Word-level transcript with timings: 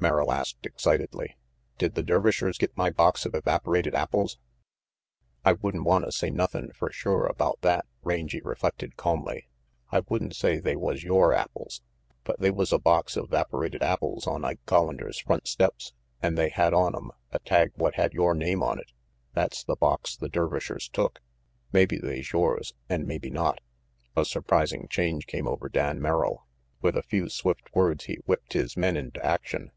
Merrill 0.00 0.30
asked 0.30 0.64
excitedly. 0.64 1.36
"Did 1.76 1.96
the 1.96 2.04
Dervishers 2.04 2.56
get 2.56 2.76
my 2.76 2.88
box 2.88 3.26
of 3.26 3.34
evaporated 3.34 3.96
apples?" 3.96 4.38
"I 5.44 5.54
would'n 5.54 5.82
wanta 5.82 6.12
say 6.12 6.30
nothin' 6.30 6.70
fer 6.72 6.92
sure 6.92 7.26
about 7.26 7.60
that," 7.62 7.84
Rangy 8.04 8.40
reflected 8.40 8.96
calmly. 8.96 9.48
"I 9.90 10.02
would'n 10.08 10.30
say 10.32 10.60
they 10.60 10.76
was 10.76 11.02
yore 11.02 11.34
apples. 11.34 11.82
But 12.22 12.38
they 12.38 12.52
was 12.52 12.72
a 12.72 12.78
box 12.78 13.16
of 13.16 13.30
'vaporated 13.30 13.82
apples 13.82 14.24
on 14.28 14.44
Ike 14.44 14.60
(Hollander's 14.68 15.18
front 15.18 15.48
steps, 15.48 15.94
an' 16.22 16.36
they 16.36 16.50
had 16.50 16.72
on 16.72 16.94
'em 16.94 17.10
a 17.32 17.40
tag 17.40 17.72
what 17.74 17.96
had 17.96 18.12
yore 18.14 18.36
name 18.36 18.62
on 18.62 18.78
it. 18.78 18.92
That's 19.34 19.64
the 19.64 19.74
box 19.74 20.16
the 20.16 20.28
Dervishers 20.28 20.86
took. 20.88 21.20
Mabbe 21.74 21.98
they's 22.00 22.30
yores, 22.32 22.72
an' 22.88 23.04
mabbe 23.04 23.32
not." 23.32 23.58
A 24.14 24.24
surprising 24.24 24.86
change 24.86 25.26
came 25.26 25.48
over 25.48 25.68
Dan 25.68 26.00
Merrill. 26.00 26.46
With 26.80 26.96
a 26.96 27.02
few 27.02 27.28
swift 27.28 27.74
words 27.74 28.04
he 28.04 28.20
whipped 28.26 28.52
his 28.52 28.76
men 28.76 28.96
into 28.96 29.20
action. 29.26 29.72